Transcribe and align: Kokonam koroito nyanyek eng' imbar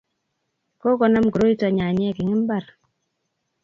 Kokonam 0.81 1.25
koroito 1.33 1.67
nyanyek 1.77 2.17
eng' 2.21 2.33
imbar 2.35 2.63